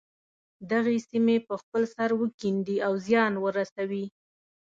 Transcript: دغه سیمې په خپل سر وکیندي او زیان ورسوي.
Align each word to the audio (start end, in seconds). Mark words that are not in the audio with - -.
دغه 0.71 0.93
سیمې 1.09 1.37
په 1.47 1.53
خپل 1.61 1.81
سر 1.95 2.09
وکیندي 2.21 2.77
او 2.87 2.93
زیان 3.07 3.33
ورسوي. 3.45 4.05